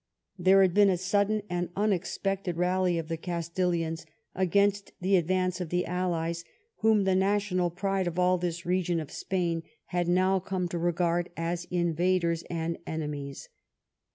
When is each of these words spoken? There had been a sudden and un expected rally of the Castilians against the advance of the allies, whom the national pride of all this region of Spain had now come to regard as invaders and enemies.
There 0.39 0.63
had 0.63 0.73
been 0.73 0.89
a 0.89 0.97
sudden 0.97 1.43
and 1.47 1.69
un 1.75 1.93
expected 1.93 2.57
rally 2.57 2.97
of 2.97 3.07
the 3.07 3.17
Castilians 3.17 4.03
against 4.33 4.93
the 4.99 5.15
advance 5.15 5.61
of 5.61 5.69
the 5.69 5.85
allies, 5.85 6.43
whom 6.77 7.03
the 7.03 7.13
national 7.13 7.69
pride 7.69 8.07
of 8.07 8.17
all 8.17 8.39
this 8.39 8.65
region 8.65 8.99
of 8.99 9.11
Spain 9.11 9.61
had 9.93 10.07
now 10.07 10.39
come 10.39 10.67
to 10.69 10.79
regard 10.79 11.29
as 11.37 11.65
invaders 11.65 12.41
and 12.49 12.79
enemies. 12.87 13.47